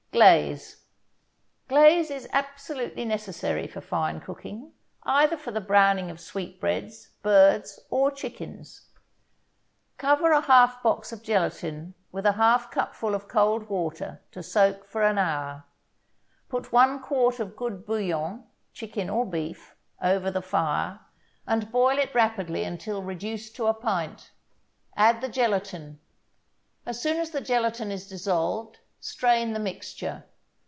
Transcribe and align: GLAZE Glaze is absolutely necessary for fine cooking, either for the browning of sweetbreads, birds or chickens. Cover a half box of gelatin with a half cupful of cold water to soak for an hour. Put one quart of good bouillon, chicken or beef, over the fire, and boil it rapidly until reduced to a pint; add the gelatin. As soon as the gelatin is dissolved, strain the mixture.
GLAZE 0.13 0.83
Glaze 1.69 2.11
is 2.11 2.27
absolutely 2.33 3.05
necessary 3.05 3.65
for 3.65 3.79
fine 3.81 4.19
cooking, 4.19 4.73
either 5.03 5.37
for 5.37 5.51
the 5.51 5.61
browning 5.61 6.11
of 6.11 6.19
sweetbreads, 6.19 7.07
birds 7.23 7.79
or 7.89 8.11
chickens. 8.11 8.89
Cover 9.97 10.33
a 10.33 10.41
half 10.41 10.83
box 10.83 11.13
of 11.13 11.23
gelatin 11.23 11.93
with 12.11 12.25
a 12.25 12.33
half 12.33 12.69
cupful 12.71 13.15
of 13.15 13.29
cold 13.29 13.69
water 13.69 14.21
to 14.33 14.43
soak 14.43 14.85
for 14.85 15.01
an 15.01 15.17
hour. 15.17 15.63
Put 16.49 16.73
one 16.73 17.01
quart 17.01 17.39
of 17.39 17.55
good 17.55 17.85
bouillon, 17.85 18.43
chicken 18.73 19.09
or 19.09 19.25
beef, 19.25 19.75
over 20.03 20.29
the 20.29 20.41
fire, 20.43 20.99
and 21.47 21.71
boil 21.71 21.97
it 21.97 22.13
rapidly 22.13 22.65
until 22.65 23.01
reduced 23.01 23.55
to 23.55 23.65
a 23.67 23.73
pint; 23.73 24.31
add 24.97 25.21
the 25.21 25.29
gelatin. 25.29 25.99
As 26.85 27.01
soon 27.01 27.17
as 27.17 27.29
the 27.31 27.39
gelatin 27.41 27.91
is 27.91 28.07
dissolved, 28.09 28.77
strain 29.03 29.53
the 29.53 29.59
mixture. 29.59 30.23